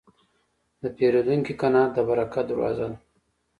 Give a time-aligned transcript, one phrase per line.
[0.81, 2.97] د پیرودونکي قناعت د برکت دروازه ده.